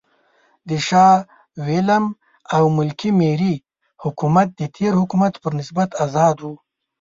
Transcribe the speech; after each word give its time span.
د 0.69 0.71
شاه 0.87 1.15
وېلیم 1.65 2.05
او 2.55 2.63
ملکې 2.77 3.09
مېري 3.19 3.55
حکومت 4.03 4.47
د 4.59 4.61
تېر 4.75 4.93
حکومت 5.01 5.33
پر 5.43 5.51
نسبت 5.59 5.89
آزاد 6.05 6.37
و. 6.41 6.45